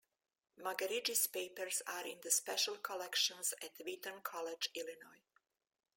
[0.57, 5.21] Muggeridge's papers are in the Special Collections at Wheaton College, Illinois.